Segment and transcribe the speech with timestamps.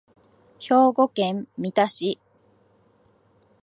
[0.57, 2.19] 兵庫県三田市